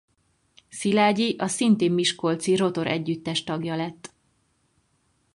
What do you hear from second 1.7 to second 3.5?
miskolci Rotor együttes